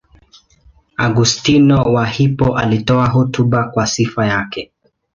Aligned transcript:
Augustino 0.97 1.83
wa 1.83 2.05
Hippo 2.05 2.57
alitoa 2.57 3.07
hotuba 3.07 3.63
kwa 3.69 3.87
sifa 3.87 4.25
yake. 4.25 4.71